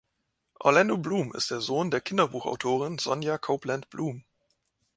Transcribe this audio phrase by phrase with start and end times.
[0.61, 4.23] Orlando Bloom ist der Sohn der Kinderbuchautorin Sonia Copeland-Bloom.